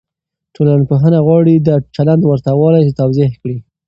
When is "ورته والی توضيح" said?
2.25-3.31